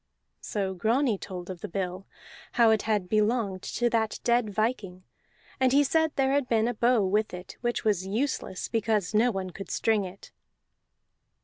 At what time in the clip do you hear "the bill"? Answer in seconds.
1.61-2.07